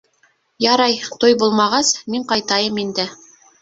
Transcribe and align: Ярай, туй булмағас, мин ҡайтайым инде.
Ярай, 0.65 0.95
туй 1.25 1.37
булмағас, 1.43 1.95
мин 2.15 2.29
ҡайтайым 2.35 2.85
инде. 2.89 3.11